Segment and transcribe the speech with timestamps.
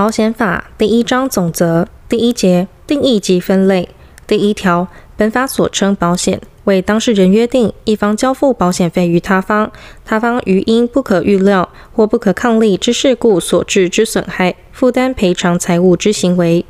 [0.00, 3.86] 保险法第一章总则第一节定义及分类
[4.26, 9.70] 第一条，本法所称保险，为当事人约定一方交付保险费于他方，
[10.06, 16.64] 他方于因不可预料或不可抗力之事故所致之损害，负担赔偿财物之行为。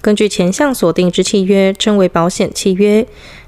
[0.00, 3.04] 根据前项所定之契约，称为保险契约。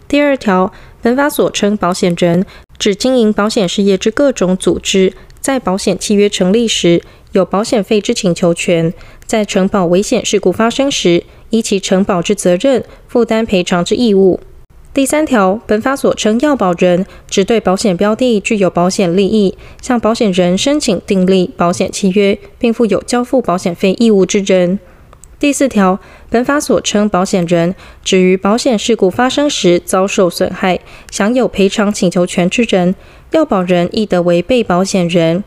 [0.09, 2.45] 第二条，本法所称保险人，
[2.77, 7.01] 指经营保险事业之各种组织，在保险契约成立时，
[7.33, 8.93] 有保险费之请求权，
[9.27, 14.41] 在承保危险事故发生时，依其承保之责任负担赔偿之义务。
[14.95, 24.81] 第三条，本法所称要保人，指对保险标的具有保险利益，向保险人申请订立保险契约，并负有交付保险费义务之人。
[25.39, 30.81] 第四条，本法所称保险人，指于保险事故发生时遭受损害，
[31.13, 32.97] 享有赔偿请求权之人。
[33.31, 35.45] 要保人亦得为被保险人。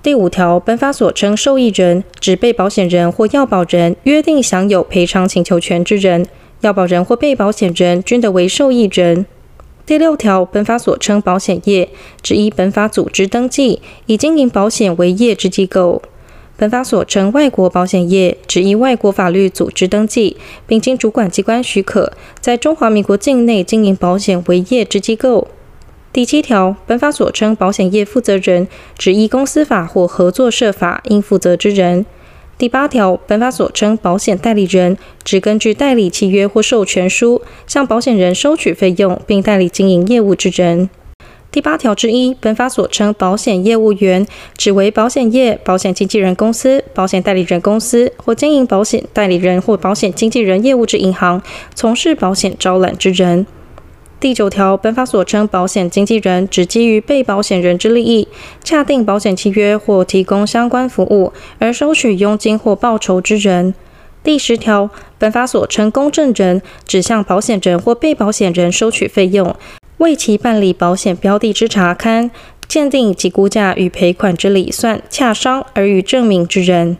[0.00, 6.26] 第五条，本法所称受益人，指被保险人或要保人约定享有赔偿请求权之人。
[6.60, 9.26] 要保人或被保险人均得为受益人。
[9.84, 11.88] 第六条，本法所称保险业，
[12.22, 16.02] 指依本法组织登记，以经营保险为业之机构。
[16.56, 25.48] 本法所称外国保险业，指依外国法律组织登记，并经主管机关许可，在中华民国境内经营保险为业之机构。
[26.18, 28.66] 第七条，本法所称保险业负责人，
[28.98, 32.04] 指依公司法或合作社法应负责之人。
[32.58, 40.90] 第八条，本法所称保险代理人，指根据代理契约或授权书向保险人收取费用，并代理经营业务之人。
[41.52, 51.40] 第八条之一，本法所称保险业务员，指为保险业保险经纪人公司、保险代理人公司或经营保险代理人或保险经纪人业务之银行，
[51.76, 53.46] 从事保险招揽之人。
[54.20, 58.26] 第九条，本法所称保险经纪人，指基于被保险人之利益，
[58.64, 63.72] 洽订保险契约或提供相关服务而收取佣金或报酬之人。
[64.24, 69.54] 第十条，本法所称公证人，指向保险人或被保险人收取费用。
[69.98, 72.30] 为其办理保险标的之查勘、
[72.66, 76.96] 鉴定及估价与赔款之理算、洽商而予证明之人。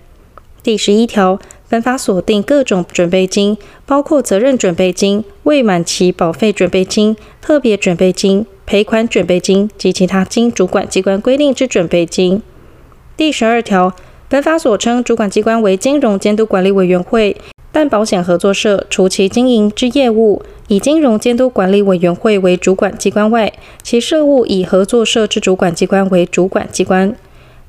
[0.63, 12.43] 第十一条，本法锁定各种准备金，包括责任准备金、未满期保费准备金、特别准备金、赔款准备金及其他经主管机关规定之准备金。
[13.17, 13.95] 第十二条，
[14.29, 17.37] 本法所称主管机关为金融监督管理委员会。
[17.71, 23.53] 但保险合作社除其经营之业务以金融监督管理委员会为主管机关外，
[23.83, 27.15] 其事务以合作社之主管机关为主管机关。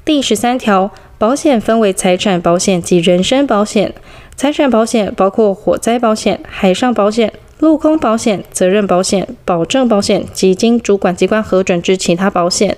[0.03, 3.93] 第十三条，保险分为财产保险及人身保险。
[4.37, 12.77] 财产保险包括火灾保险、海上保险、陆空保险、责任保险、保证保险及经主管机关核准之其他保险。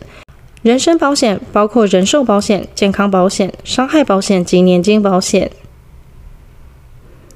[0.64, 5.52] 人身保险包括人寿保险、健康保险、伤害保险及年金保险。